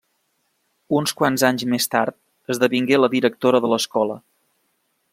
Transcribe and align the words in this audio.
Uns 0.99 1.13
quants 1.19 1.43
anys 1.51 1.67
més 1.75 1.87
tard 1.97 2.55
esdevingué 2.55 3.01
la 3.05 3.13
directora 3.17 3.63
de 3.67 3.73
l'escola. 3.75 4.21